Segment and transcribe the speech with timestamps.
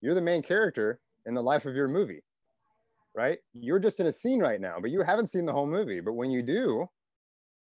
[0.00, 2.22] you're the main character in the life of your movie,
[3.14, 3.38] right?
[3.52, 6.00] You're just in a scene right now, but you haven't seen the whole movie.
[6.00, 6.88] But when you do,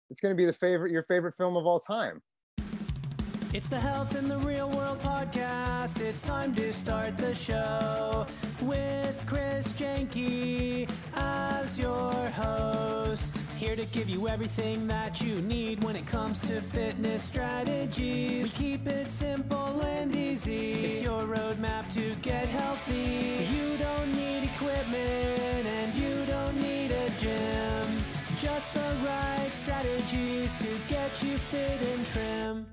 [0.09, 2.21] it's going to be the favorite, your favorite film of all time.
[3.53, 6.01] It's the Health in the Real World podcast.
[6.01, 8.27] It's time to start the show
[8.61, 13.37] with Chris Jenke as your host.
[13.57, 18.59] Here to give you everything that you need when it comes to fitness strategies.
[18.59, 20.73] We keep it simple and easy.
[20.73, 23.47] It's your roadmap to get healthy.
[23.49, 28.03] You don't need equipment and you don't need a gym.
[28.35, 32.67] Just the right strategies to get you fit and trim.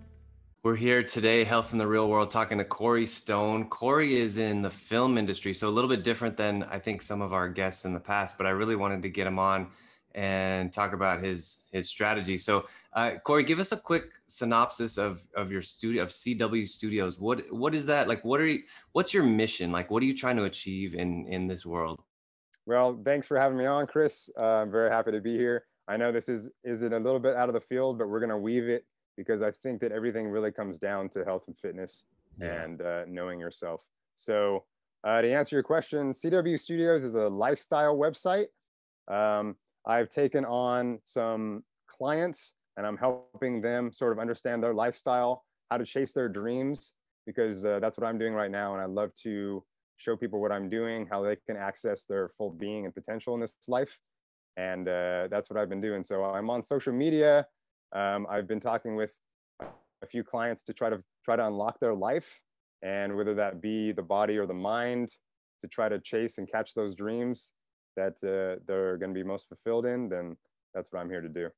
[0.64, 3.68] We're here today, Health in the Real World, talking to Corey Stone.
[3.68, 7.22] Corey is in the film industry, so a little bit different than I think some
[7.22, 9.68] of our guests in the past, but I really wanted to get him on
[10.14, 12.38] and talk about his his strategy.
[12.38, 17.18] So, uh, Corey, give us a quick synopsis of of your studio of CW Studios.
[17.18, 18.24] What what is that like?
[18.24, 18.62] What are you?
[18.92, 19.72] What's your mission?
[19.72, 22.02] Like, what are you trying to achieve in in this world?
[22.66, 24.30] Well, thanks for having me on, Chris.
[24.38, 25.64] Uh, I'm very happy to be here.
[25.88, 28.20] I know this is is it a little bit out of the field, but we're
[28.20, 28.84] going to weave it
[29.16, 32.04] because I think that everything really comes down to health and fitness
[32.40, 32.62] yeah.
[32.62, 33.84] and uh, knowing yourself.
[34.16, 34.64] So,
[35.04, 38.46] uh, to answer your question, CW Studios is a lifestyle website.
[39.08, 45.44] Um, I've taken on some clients and I'm helping them sort of understand their lifestyle,
[45.70, 46.94] how to chase their dreams,
[47.26, 48.72] because uh, that's what I'm doing right now.
[48.72, 49.62] And I love to
[49.96, 53.40] show people what I'm doing, how they can access their full being and potential in
[53.40, 53.98] this life.
[54.56, 56.02] And uh, that's what I've been doing.
[56.02, 57.46] So I'm on social media.
[57.94, 59.14] Um, I've been talking with
[59.60, 62.40] a few clients to try to try to unlock their life,
[62.82, 65.14] and whether that be the body or the mind,
[65.60, 67.52] to try to chase and catch those dreams
[67.96, 70.36] that uh, they're going to be most fulfilled in, then
[70.74, 71.48] that's what I'm here to do.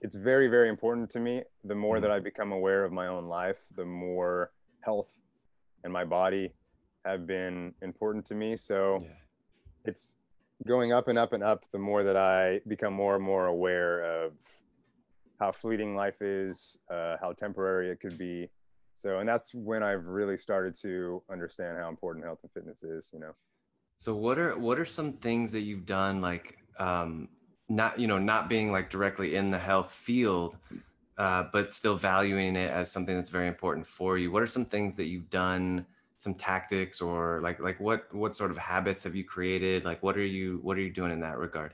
[0.00, 1.42] It's very, very important to me.
[1.64, 2.16] The more that mm-hmm.
[2.16, 5.16] I become aware of my own life, the more health
[5.84, 6.52] and my body
[7.04, 8.56] have been important to me.
[8.56, 9.10] So yeah.
[9.84, 10.16] it's
[10.66, 14.24] going up and up and up the more that I become more and more aware
[14.24, 14.32] of
[15.40, 18.48] how fleeting life is, uh, how temporary it could be.
[18.94, 23.10] So, and that's when I've really started to understand how important health and fitness is,
[23.12, 23.32] you know.
[24.02, 27.28] So what are what are some things that you've done like um,
[27.68, 30.58] not you know not being like directly in the health field,
[31.18, 34.32] uh, but still valuing it as something that's very important for you?
[34.32, 35.86] What are some things that you've done?
[36.18, 39.84] Some tactics or like like what what sort of habits have you created?
[39.84, 41.72] Like what are you what are you doing in that regard?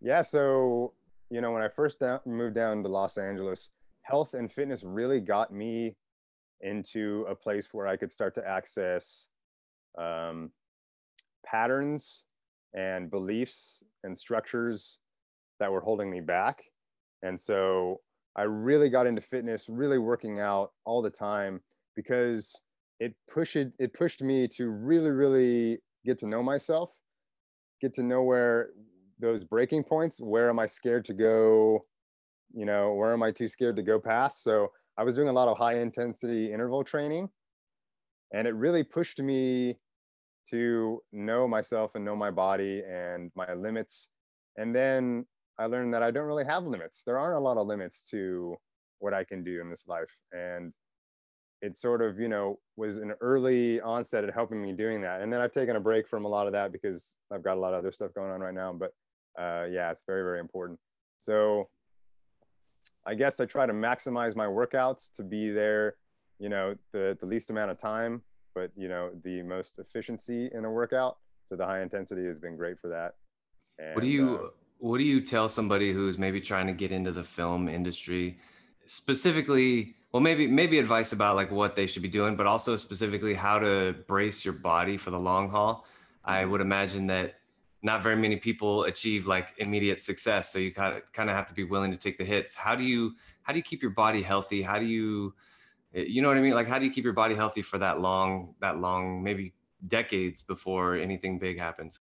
[0.00, 0.94] Yeah, so
[1.28, 3.68] you know when I first down, moved down to Los Angeles,
[4.00, 5.98] health and fitness really got me
[6.62, 9.26] into a place where I could start to access
[9.98, 10.52] um,
[11.44, 12.24] patterns
[12.74, 14.98] and beliefs and structures
[15.58, 16.62] that were holding me back.
[17.22, 18.00] And so
[18.36, 21.60] I really got into fitness, really working out all the time
[21.96, 22.54] because
[22.98, 26.90] it pushed it pushed me to really really get to know myself,
[27.80, 28.70] get to know where
[29.18, 31.84] those breaking points, where am I scared to go,
[32.54, 34.42] you know, where am I too scared to go past?
[34.42, 37.28] So I was doing a lot of high intensity interval training
[38.32, 39.76] and it really pushed me
[40.48, 44.08] to know myself and know my body and my limits.
[44.56, 45.26] And then
[45.58, 47.02] I learned that I don't really have limits.
[47.04, 48.56] There aren't a lot of limits to
[48.98, 50.16] what I can do in this life.
[50.32, 50.72] And
[51.62, 55.20] it sort of, you know, was an early onset at helping me doing that.
[55.20, 57.60] And then I've taken a break from a lot of that because I've got a
[57.60, 58.72] lot of other stuff going on right now.
[58.72, 58.92] But
[59.38, 60.78] uh, yeah, it's very, very important.
[61.18, 61.68] So
[63.06, 65.96] I guess I try to maximize my workouts to be there,
[66.38, 68.22] you know, the, the least amount of time
[68.54, 71.18] but you know the most efficiency in a workout.
[71.44, 73.14] So the high intensity has been great for that.
[73.78, 76.92] And, what do you uh, what do you tell somebody who's maybe trying to get
[76.92, 78.38] into the film industry,
[78.86, 79.94] specifically?
[80.12, 83.58] Well, maybe maybe advice about like what they should be doing, but also specifically how
[83.58, 85.86] to brace your body for the long haul.
[86.24, 87.34] I would imagine that
[87.82, 91.46] not very many people achieve like immediate success, so you kind of kind of have
[91.46, 92.54] to be willing to take the hits.
[92.54, 94.62] How do you how do you keep your body healthy?
[94.62, 95.34] How do you
[95.92, 96.54] you know what I mean?
[96.54, 99.54] Like, how do you keep your body healthy for that long, that long, maybe
[99.86, 102.00] decades before anything big happens?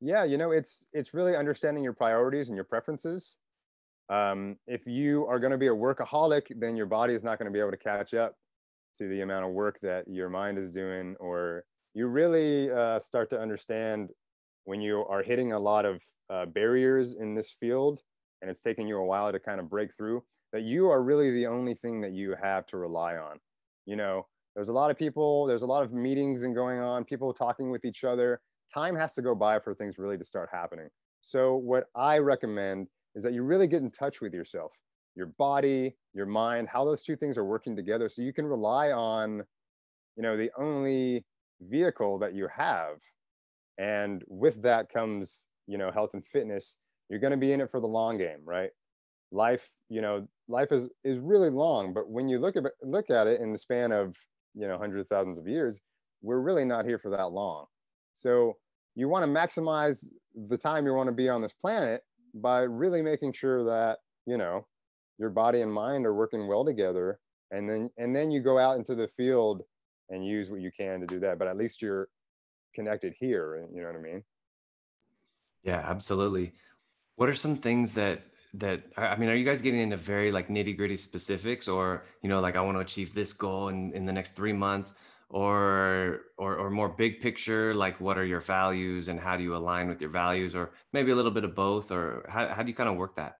[0.00, 3.36] Yeah, you know, it's it's really understanding your priorities and your preferences.
[4.10, 7.50] Um, if you are going to be a workaholic, then your body is not going
[7.50, 8.34] to be able to catch up
[8.98, 13.30] to the amount of work that your mind is doing, or you really uh, start
[13.30, 14.10] to understand
[14.64, 18.00] when you are hitting a lot of uh, barriers in this field,
[18.42, 20.22] and it's taking you a while to kind of break through
[20.54, 23.38] that you are really the only thing that you have to rely on.
[23.86, 27.04] You know, there's a lot of people, there's a lot of meetings and going on,
[27.04, 28.40] people talking with each other.
[28.72, 30.88] Time has to go by for things really to start happening.
[31.22, 32.86] So, what I recommend
[33.16, 34.70] is that you really get in touch with yourself,
[35.16, 38.92] your body, your mind, how those two things are working together so you can rely
[38.92, 39.42] on,
[40.16, 41.24] you know, the only
[41.60, 42.98] vehicle that you have
[43.78, 46.76] and with that comes you know health and fitness
[47.08, 48.70] you're going to be in it for the long game right
[49.32, 53.26] life you know life is is really long but when you look at look at
[53.26, 54.16] it in the span of
[54.54, 55.80] you know hundreds of thousands of years
[56.24, 57.66] we're really not here for that long.
[58.14, 58.56] So
[58.96, 60.06] you want to maximize
[60.48, 62.00] the time you want to be on this planet
[62.34, 64.66] by really making sure that you know
[65.18, 67.20] your body and mind are working well together
[67.52, 69.62] and then and then you go out into the field
[70.08, 72.08] and use what you can to do that but at least you're
[72.74, 74.24] connected here you know what i mean?
[75.62, 76.52] Yeah absolutely.
[77.14, 78.22] What are some things that
[78.54, 82.28] that i mean are you guys getting into very like nitty gritty specifics or you
[82.28, 84.94] know like i want to achieve this goal in in the next three months?
[85.30, 89.56] Or, or or more big picture like what are your values and how do you
[89.56, 90.54] align with your values?
[90.54, 93.16] Or maybe a little bit of both or how, how do you kind of work
[93.16, 93.36] that?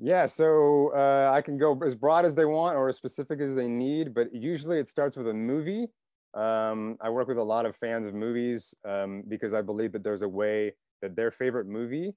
[0.00, 3.54] Yeah so uh, i can go as broad as they want or as specific as
[3.54, 5.86] they need but usually it starts with a movie.
[6.34, 10.02] Um, i work with a lot of fans of movies um, because i believe that
[10.02, 12.12] there's a way that their favorite movie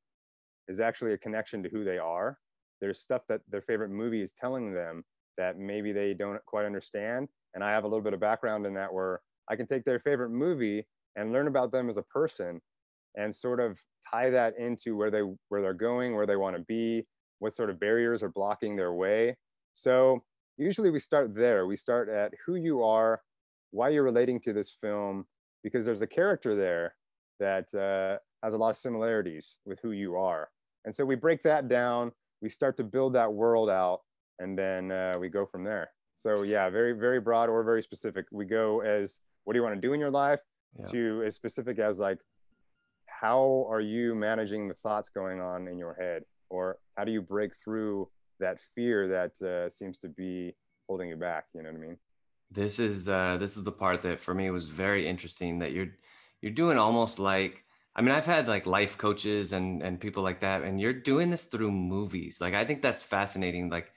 [0.70, 2.38] is actually a connection to who they are
[2.80, 5.04] there's stuff that their favorite movie is telling them
[5.38, 8.74] that maybe they don't quite understand and I have a little bit of background in
[8.76, 10.86] that where I can take their favorite movie
[11.16, 12.62] and learn about them as a person
[13.18, 13.80] and sort of
[14.10, 17.06] tie that into where they where they're going, where they want to be,
[17.40, 19.36] what sort of barriers are blocking their way.
[19.74, 20.24] So
[20.58, 21.66] usually we start there.
[21.66, 23.22] We start at who you are,
[23.72, 25.26] why you're relating to this film,
[25.64, 26.96] because there's a character there
[27.40, 30.50] that uh, has a lot of similarities with who you are.
[30.86, 32.12] And so we break that down.
[32.42, 34.02] We start to build that world out,
[34.40, 35.92] and then uh, we go from there.
[36.16, 38.26] So yeah, very very broad or very specific.
[38.32, 40.40] We go as what do you want to do in your life
[40.78, 40.86] yeah.
[40.86, 42.20] to as specific as like
[43.08, 47.22] how are you managing the thoughts going on in your head or how do you
[47.22, 48.08] break through
[48.40, 50.56] that fear that uh, seems to be
[50.88, 51.98] holding you back you know what i mean
[52.52, 55.90] this is uh, this is the part that for me was very interesting that you're
[56.42, 57.64] you're doing almost like
[57.96, 61.30] i mean i've had like life coaches and and people like that and you're doing
[61.30, 63.92] this through movies like i think that's fascinating like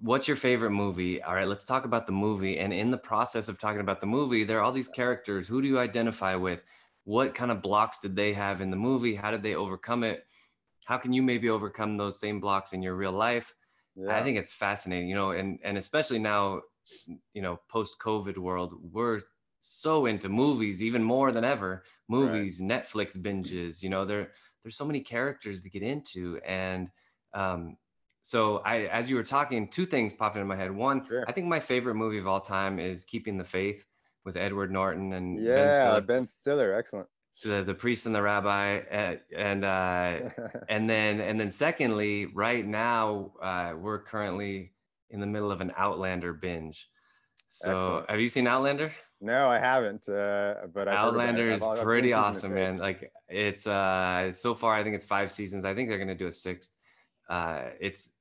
[0.00, 1.22] what's your favorite movie?
[1.22, 2.58] All right, let's talk about the movie.
[2.58, 5.48] And in the process of talking about the movie, there are all these characters.
[5.48, 6.64] Who do you identify with?
[7.04, 9.14] What kind of blocks did they have in the movie?
[9.14, 10.26] How did they overcome it?
[10.84, 13.54] How can you maybe overcome those same blocks in your real life?
[13.94, 14.16] Yeah.
[14.16, 16.62] I think it's fascinating, you know, and and especially now,
[17.32, 19.20] you know, post COVID world, we're
[19.60, 21.84] so into movies even more than ever.
[22.08, 22.70] Movies, right.
[22.70, 24.32] Netflix binges, you know, there
[24.62, 26.90] there's so many characters to get into and
[27.34, 27.76] um,
[28.22, 30.72] so I, as you were talking, two things popped into my head.
[30.72, 31.24] One, sure.
[31.28, 33.86] I think my favorite movie of all time is Keeping the Faith
[34.24, 36.00] with Edward Norton and yeah, Ben Stiller.
[36.00, 37.06] Ben Stiller, excellent.
[37.44, 40.18] The, the priest and the rabbi, and and, uh,
[40.68, 44.72] and then and then secondly, right now uh, we're currently
[45.10, 46.88] in the middle of an Outlander binge.
[47.48, 48.10] So excellent.
[48.10, 48.92] have you seen Outlander?
[49.20, 50.08] No, I haven't.
[50.08, 52.76] Uh, but I've Outlander is pretty awesome, man.
[52.76, 55.64] Like it's uh so far, I think it's five seasons.
[55.64, 56.72] I think they're gonna do a sixth.
[57.28, 58.16] Uh, it's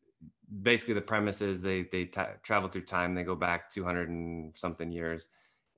[0.61, 4.53] basically the premise is they they t- travel through time they go back 200 and
[4.55, 5.29] something years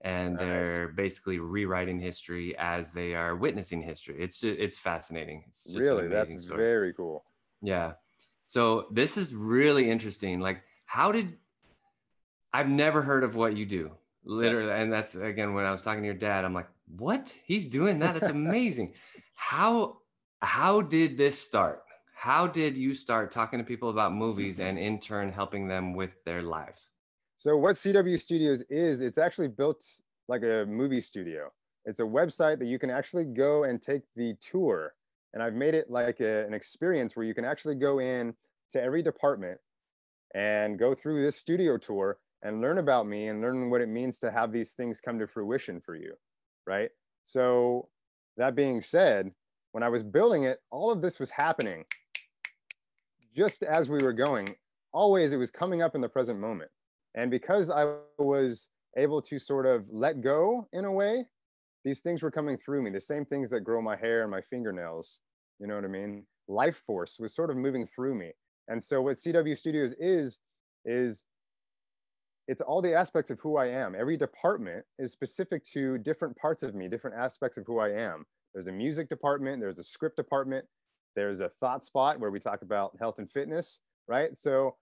[0.02, 0.46] and nice.
[0.46, 5.78] they're basically rewriting history as they are witnessing history it's just, it's fascinating it's just
[5.78, 6.58] really that's story.
[6.58, 7.24] very cool
[7.62, 7.94] yeah
[8.46, 11.34] so this is really interesting like how did
[12.54, 13.92] i've never heard of what you do
[14.27, 17.68] literally and that's again when i was talking to your dad i'm like what he's
[17.68, 18.94] doing that that's amazing
[19.33, 19.97] how
[20.42, 21.81] how did this start
[22.19, 24.69] how did you start talking to people about movies mm-hmm.
[24.69, 26.90] and in turn helping them with their lives?
[27.35, 29.85] So what CW Studios is, it's actually built
[30.28, 31.52] like a movie studio.
[31.85, 34.95] It's a website that you can actually go and take the tour.
[35.35, 38.33] And I've made it like a, an experience where you can actually go in
[38.71, 39.59] to every department
[40.33, 44.19] and go through this studio tour and learn about me and learn what it means
[44.19, 46.13] to have these things come to fruition for you.
[46.65, 46.89] Right.
[47.23, 47.89] So
[48.37, 49.31] that being said,
[49.71, 51.85] when I was building it, all of this was happening
[53.37, 54.49] just as we were going,
[54.91, 56.71] always it was coming up in the present moment.
[57.13, 61.25] And because I was able to sort of let go in a way,
[61.85, 64.41] these things were coming through me, the same things that grow my hair and my
[64.41, 65.19] fingernails.
[65.59, 66.25] You know what I mean?
[66.47, 68.31] Life force was sort of moving through me.
[68.67, 70.39] And so what CW Studios is,
[70.83, 71.23] is
[72.47, 73.94] it's all the aspects of who I am.
[73.94, 78.25] Every department is specific to different parts of me, different aspects of who I am.
[78.54, 80.66] There's a music department, there's a script department,
[81.16, 84.35] there's a thought spot where we talk about health and fitness, right?
[84.37, 84.75] So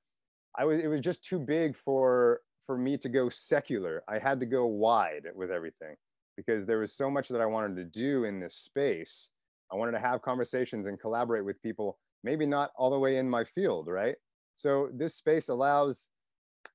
[0.57, 4.03] I was it was just too big for for me to go secular.
[4.07, 5.95] I had to go wide with everything
[6.37, 9.29] because there was so much that I wanted to do in this space.
[9.71, 13.29] I wanted to have conversations and collaborate with people, maybe not all the way in
[13.29, 14.15] my field, right?
[14.53, 16.07] So this space allows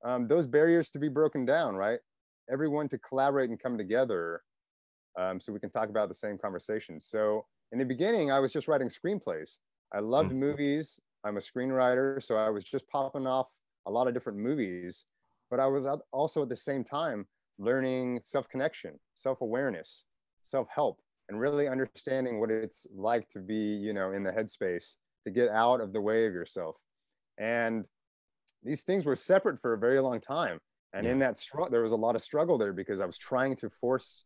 [0.04, 1.98] um, those barriers to be broken down, right?
[2.50, 4.42] Everyone to collaborate and come together
[5.18, 7.00] um, so we can talk about the same conversation.
[7.00, 9.58] So in the beginning, I was just writing screenplays.
[9.92, 10.36] I loved Mm.
[10.36, 11.00] movies.
[11.24, 13.52] I'm a screenwriter, so I was just popping off
[13.86, 15.04] a lot of different movies.
[15.50, 17.26] But I was also at the same time
[17.58, 20.04] learning self connection, self awareness,
[20.42, 24.96] self help, and really understanding what it's like to be, you know, in the headspace
[25.24, 26.76] to get out of the way of yourself.
[27.38, 27.84] And
[28.62, 30.58] these things were separate for a very long time.
[30.92, 33.54] And in that struggle, there was a lot of struggle there because I was trying
[33.56, 34.24] to force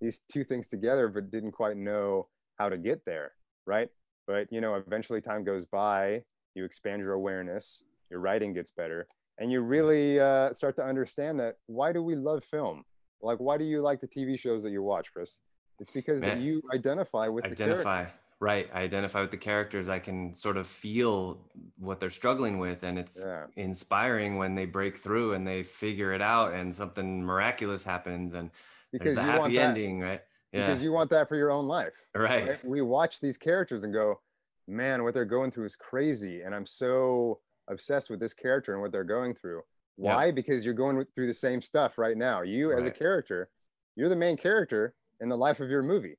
[0.00, 3.32] these two things together, but didn't quite know how to get there.
[3.66, 3.88] Right.
[4.26, 6.22] But, you know, eventually time goes by,
[6.54, 9.06] you expand your awareness, your writing gets better,
[9.38, 12.84] and you really uh, start to understand that why do we love film?
[13.22, 15.38] Like, why do you like the TV shows that you watch, Chris?
[15.80, 18.12] It's because that you identify with the character.
[18.42, 21.38] Right i identify with the characters i can sort of feel
[21.78, 23.46] what they're struggling with and it's Yeah.
[23.56, 28.50] inspiring when they break through and they figure it out and something miraculous happens and
[28.90, 30.20] Because there's the happy ending right
[30.52, 31.94] yeah Because you want that for your own life.
[32.14, 32.64] right right?
[32.64, 34.20] We watch these characters and go,
[34.66, 36.42] man, what they're going through is crazy.
[36.42, 39.62] And I'm so obsessed with this character and what they're going through.
[39.96, 40.30] Why?
[40.32, 42.42] Because you're going through the same stuff right now.
[42.42, 43.48] You, as a character,
[43.96, 46.16] you're the main character in the life of your movie,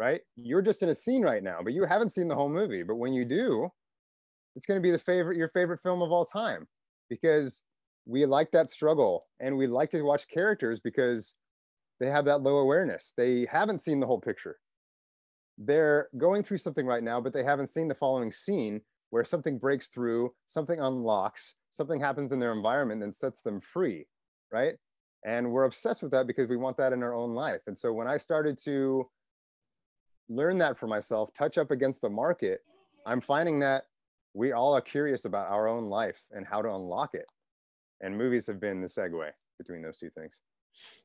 [0.00, 0.20] right?
[0.34, 2.82] You're just in a scene right now, but you haven't seen the whole movie.
[2.82, 3.68] But when you do,
[4.56, 6.66] it's going to be the favorite, your favorite film of all time
[7.08, 7.62] because
[8.06, 11.34] we like that struggle and we like to watch characters because
[12.00, 13.12] they have that low awareness.
[13.16, 14.56] They haven't seen the whole picture
[15.60, 18.80] they're going through something right now, but they haven't seen the following scene
[19.10, 24.06] where something breaks through, something unlocks, something happens in their environment and sets them free,
[24.50, 24.74] right?
[25.26, 27.60] And we're obsessed with that because we want that in our own life.
[27.66, 29.06] And so when I started to
[30.30, 32.60] learn that for myself, touch up against the market,
[33.04, 33.84] I'm finding that
[34.32, 37.26] we all are curious about our own life and how to unlock it.
[38.00, 40.38] And movies have been the segue between those two things.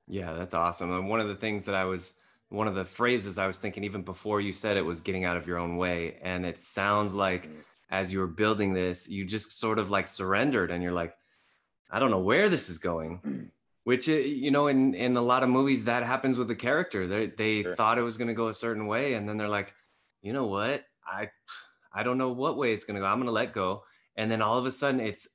[0.07, 0.91] Yeah, that's awesome.
[0.91, 2.13] And one of the things that I was,
[2.49, 5.37] one of the phrases I was thinking even before you said it was getting out
[5.37, 6.19] of your own way.
[6.21, 7.63] And it sounds like Mm.
[7.89, 11.15] as you were building this, you just sort of like surrendered and you're like,
[11.89, 13.51] I don't know where this is going.
[13.85, 17.07] Which, uh, you know, in, in a lot of movies, that happens with the character.
[17.07, 17.75] They, they Sure.
[17.75, 19.13] thought it was going to go a certain way.
[19.13, 19.73] And then they're like,
[20.21, 20.83] you know what?
[21.07, 21.29] I,
[21.93, 23.05] I don't know what way it's going to go.
[23.05, 23.83] I'm going to let go.
[24.17, 25.27] And then all of a sudden it's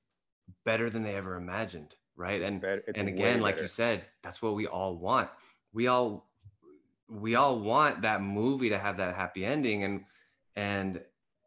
[0.64, 1.95] better than they ever imagined.
[2.16, 2.42] Right.
[2.42, 3.62] And, Bet- it's and again like better.
[3.62, 5.30] you said that's what we all want
[5.73, 6.28] we all
[7.09, 10.04] we all want that movie to have that happy ending and
[10.57, 11.00] and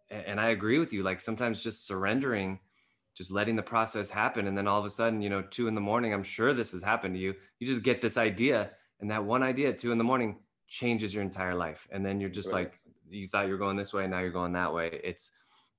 [0.10, 2.58] and i agree with you like sometimes just surrendering
[3.16, 5.76] just letting the process happen and then all of a sudden you know two in
[5.76, 7.34] the morning i'm sure this has happened to you.
[7.60, 11.14] You just get this idea and that one idea at two in the morning changes
[11.14, 11.88] your entire life.
[11.92, 12.66] And then you're just Right.
[12.66, 12.80] like
[13.10, 15.00] you thought you were going this way now you're going that way.
[15.04, 15.34] It's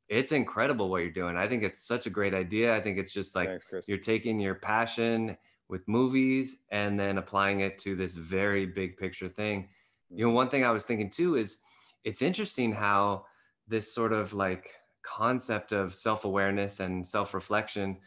[0.09, 1.37] it's incredible what you're doing.
[1.37, 2.77] I think it's such a great idea.
[2.77, 5.39] I think it's just like Thanks, you're taking your passion
[5.69, 9.71] with movies and then applying it to this very big picture thing.
[10.11, 10.37] You know, mm-hmm.
[10.37, 11.59] one thing I was thinking too is
[12.05, 13.25] it's interesting how
[13.67, 14.75] this sort of like
[15.05, 17.99] concept of self awareness and self reflection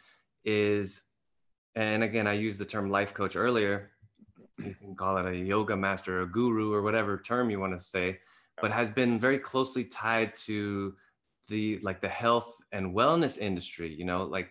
[0.44, 1.02] is,
[1.74, 3.90] and again, I used the term life coach earlier.
[4.58, 7.82] You can call it a yoga master, a guru, or whatever term you want to
[7.82, 8.18] say,
[8.60, 10.94] but has been very closely tied to
[11.48, 13.94] the like the health and wellness industry.
[13.94, 14.50] You know, like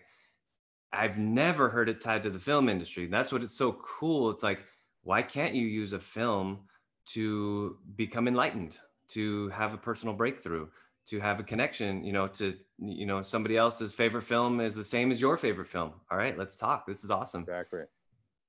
[0.92, 3.06] I've never heard it tied to the film industry.
[3.06, 4.30] That's what it's so cool.
[4.30, 4.60] It's like,
[5.02, 6.60] why can't you use a film
[7.08, 8.78] to become enlightened,
[9.08, 10.66] to have a personal breakthrough,
[11.08, 14.84] to have a connection, you know, to, you know, somebody else's favorite film is the
[14.84, 15.92] same as your favorite film.
[16.10, 16.86] All right, let's talk.
[16.86, 17.40] This is awesome.
[17.40, 17.82] Exactly.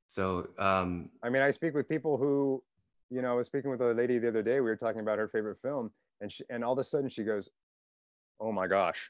[0.07, 2.61] So, um, I mean, I speak with people who,
[3.09, 4.55] you know, I was speaking with a lady the other day.
[4.55, 7.23] We were talking about her favorite film, and she, and all of a sudden she
[7.23, 7.49] goes,
[8.39, 9.09] "Oh my gosh,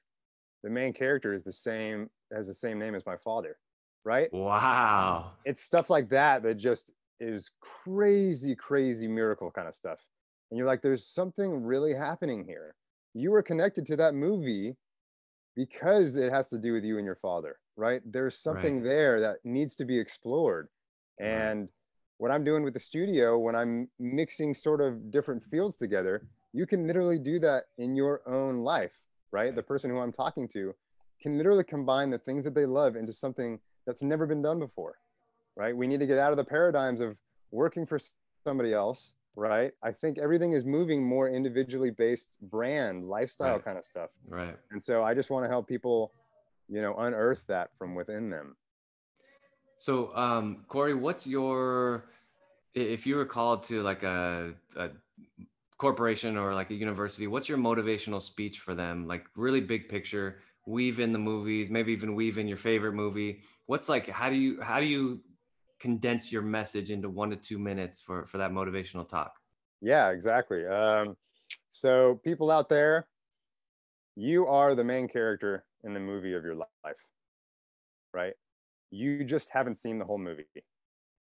[0.64, 3.58] the main character is the same has the same name as my father."
[4.06, 4.32] Right?
[4.32, 5.32] wow.
[5.44, 10.00] It's stuff like that that just is crazy, crazy miracle kind of stuff.
[10.52, 12.76] And you're like, "There's something really happening here."
[13.14, 14.76] You were connected to that movie
[15.56, 18.02] because it has to do with you and your father, right?
[18.06, 20.68] There's something there that needs to be explored.
[21.20, 21.28] Right.
[21.28, 21.70] And
[22.18, 26.66] what I'm doing with the studio, when I'm mixing sort of different fields together, you
[26.66, 29.00] can literally do that in your own life,
[29.32, 29.56] right?
[29.56, 30.74] The person who I'm talking to
[31.22, 34.96] can literally combine the things that they love into something that's never been done before,
[35.56, 35.76] right?
[35.76, 37.18] We need to get out of the paradigms of
[37.52, 38.00] working for
[38.44, 39.72] somebody else, right?
[39.84, 43.66] I think everything is moving more individually based brand, lifestyle Right.
[43.66, 44.10] kind of stuff.
[44.28, 44.56] Right.
[44.72, 46.12] And so I just want to help people,
[46.68, 48.56] you know, unearth that from within them.
[49.78, 52.10] So, um, Corey, what's your,
[52.74, 54.90] if you were called to like a, a
[55.78, 59.08] corporation or like a university, what's your motivational speech for them?
[59.08, 63.42] Like really big picture, weave in the movies, maybe even weave in your favorite movie.
[63.68, 65.22] What's like, how do you, how do you
[65.80, 69.34] condense your message into one to two minutes for for that motivational talk.
[69.82, 70.66] Yeah exactly.
[70.66, 71.16] Um,
[71.70, 73.08] so people out there
[74.16, 76.98] you are the main character in the movie of your life
[78.14, 78.34] right?
[78.92, 80.46] You just haven't seen the whole movie.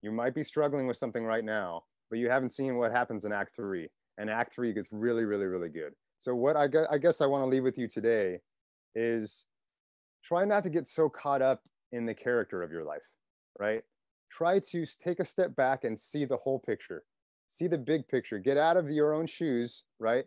[0.01, 3.31] You might be struggling with something right now but you haven't seen what happens in
[3.31, 5.93] act three and act three gets really really really good.
[6.20, 8.39] So what i guess i, guess I want to leave with you today
[8.96, 9.46] is
[10.24, 13.01] try not to get so caught up in the character of your life
[13.60, 13.81] right
[14.31, 17.03] try to take a step back and see the whole picture.
[17.47, 18.39] See the big picture.
[18.39, 20.25] Get out of your own shoes right?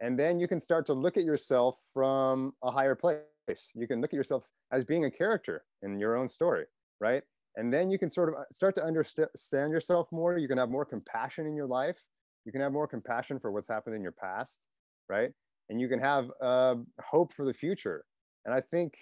[0.00, 3.70] And then you can start to look at yourself from a higher place.
[3.74, 6.64] You can look at yourself as being a character in your own story
[7.00, 7.22] right?
[7.56, 10.38] And then you can sort of uh, start to understand yourself more.
[10.38, 12.02] You can have more compassion in your life.
[12.44, 14.66] You can have more compassion for what's happened in your past
[15.08, 15.30] right?
[15.68, 18.04] And you can have uh, hope for the future.
[18.44, 18.94] And i think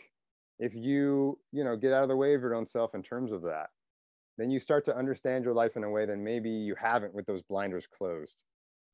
[0.60, 3.32] if you you know get out of the way of your own self in terms
[3.32, 3.70] of that
[4.38, 7.26] then you start to understand your life in a way that maybe you haven't with
[7.26, 8.42] those blinders closed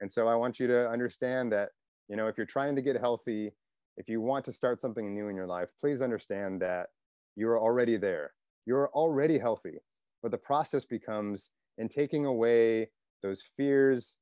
[0.00, 1.71] and so i want you to understand that
[2.09, 3.52] you know if you're trying to get healthy
[3.97, 6.88] if you want to start something new in your life please understand that
[7.37, 8.33] you're already there
[8.66, 9.78] you're already healthy.
[10.23, 12.90] But the process becomes in taking away
[13.23, 14.16] those fears,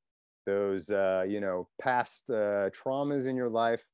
[0.45, 3.85] those uh, you know past uh, traumas in your life,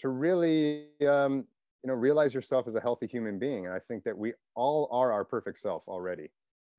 [0.00, 1.44] to really um,
[1.82, 3.66] you know realize yourself as a healthy human being.
[3.66, 6.30] And I think that we all are our perfect self already,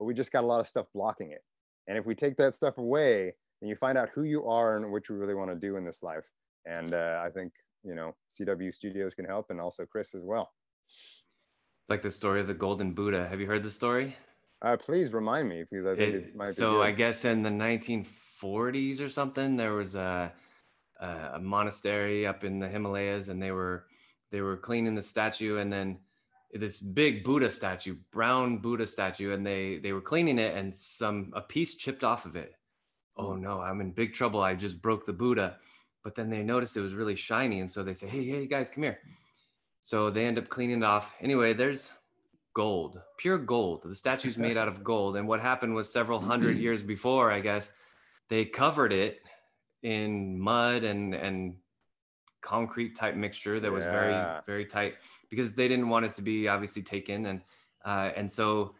[0.03, 1.43] but we just got a lot of stuff blocking it.
[1.87, 4.91] And if we take that stuff away, then you find out who you are and
[4.91, 6.29] what you really want to do in this life.
[6.65, 10.51] And uh, I think you know CW Studios can help, and also Chris as well
[11.89, 13.27] like the story of the golden Buddha.
[13.27, 14.15] Have you heard the story?
[14.61, 17.49] Uh, please remind me because I think it, it might so I guess in the
[17.49, 20.31] 1940s or something, there was a,
[20.99, 23.85] a monastery up in the Himalayas, and they were
[24.31, 25.99] they were cleaning the statue, and then
[26.53, 31.31] this big Buddha statue, brown Buddha statue, and they they were cleaning it, and some
[31.33, 32.53] a piece chipped off of it.
[33.17, 33.41] Oh mm.
[33.41, 34.41] no, I'm in big trouble.
[34.41, 35.57] I just broke the Buddha.
[36.03, 38.69] But then they noticed it was really shiny, and so they say, "Hey, hey, guys,
[38.69, 38.99] come here."
[39.81, 41.15] So they end up cleaning it off.
[41.21, 41.91] Anyway, there's
[42.53, 43.83] gold, pure gold.
[43.83, 45.17] The statue's made out of gold.
[45.17, 47.71] And what happened was several hundred years before, I guess,
[48.29, 49.21] they covered it
[49.81, 51.55] in mud and and
[52.43, 53.91] concrete type mixture that was yeah.
[53.91, 54.95] very very tight
[55.29, 57.41] because they didn't want it to be obviously taken and
[57.85, 58.75] uh, and so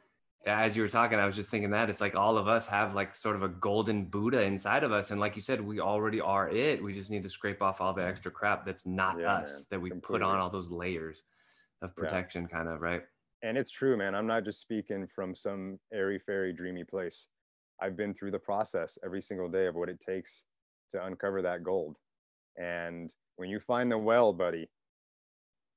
[0.46, 2.94] as you were talking, I was just thinking that it's like all of us have
[2.94, 5.12] like sort of a golden Buddha inside of us.
[5.12, 6.84] And like you said, we already are it.
[6.84, 9.66] We just need to scrape off all the extra crap that's not yeah, us man.
[9.72, 10.20] that we Completely.
[10.20, 11.24] put on all those layers
[11.82, 12.58] of protection, yeah.
[12.58, 13.04] kind of, right?
[13.42, 14.16] And it's true, man.
[14.16, 17.28] I'm not just speaking from some airy fairy dreamy place.
[17.82, 20.44] I've been through the process every single day of what it takes
[20.92, 21.98] to uncover that gold.
[22.58, 24.70] And when you find the well, buddy,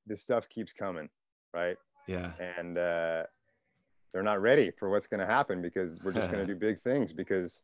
[0.06, 1.08] this stuff keeps coming,
[1.54, 1.76] right?
[2.06, 2.32] Yeah.
[2.58, 3.22] And uh
[4.12, 6.80] they're not ready for what's going to happen because we're just going to do big
[6.80, 7.60] things because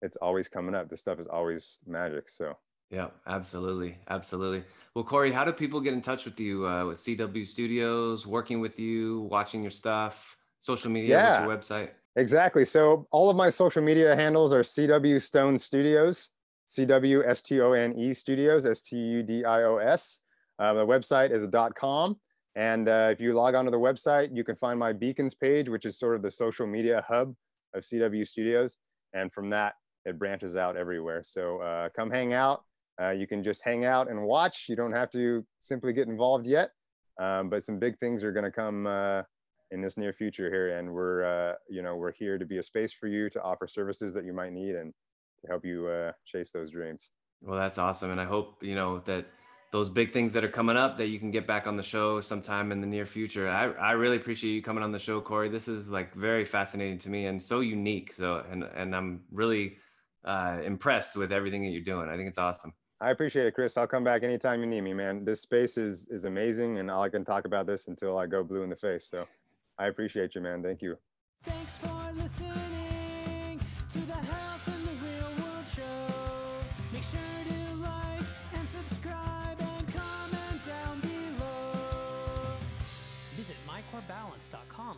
[0.00, 0.90] it's always coming up.
[0.90, 2.28] This stuff is always magic.
[2.28, 2.56] So.
[2.90, 4.64] Yeah, absolutely, absolutely.
[4.96, 8.60] Well, Corey, how do people get in touch with you uh, with CW Studios, working
[8.60, 11.90] with you, watching your stuff, social media, yeah, your website?
[12.16, 12.64] Exactly.
[12.64, 16.30] So all of my social media handles are CW Stone Studios,
[16.68, 20.20] CW S T O N E Studios, S T U D I O S.
[20.58, 22.16] Uh, the website is .com.
[22.54, 25.86] And uh, if you log onto the website, you can find my beacons page, which
[25.86, 27.34] is sort of the social media hub
[27.74, 28.76] of CW Studios.
[29.14, 31.22] And from that, it branches out everywhere.
[31.24, 32.64] So uh, come hang out.
[33.00, 34.66] Uh, you can just hang out and watch.
[34.68, 36.70] You don't have to simply get involved yet.
[37.20, 39.22] Um, but some big things are going to come uh,
[39.70, 42.62] in this near future here, and we're uh, you know we're here to be a
[42.62, 44.92] space for you to offer services that you might need and
[45.42, 47.10] to help you uh, chase those dreams.
[47.40, 49.26] Well, that's awesome, and I hope you know that
[49.72, 52.20] those big things that are coming up that you can get back on the show
[52.20, 53.48] sometime in the near future.
[53.48, 55.48] I, I really appreciate you coming on the show, Corey.
[55.48, 58.12] This is like very fascinating to me and so unique.
[58.12, 59.78] So, and, and I'm really
[60.26, 62.10] uh, impressed with everything that you're doing.
[62.10, 62.74] I think it's awesome.
[63.00, 63.78] I appreciate it, Chris.
[63.78, 65.24] I'll come back anytime you need me, man.
[65.24, 68.62] This space is, is amazing and I can talk about this until I go blue
[68.62, 69.08] in the face.
[69.10, 69.26] So
[69.78, 70.62] I appreciate you, man.
[70.62, 70.98] Thank you.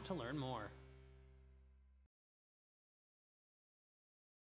[0.05, 0.71] To learn more.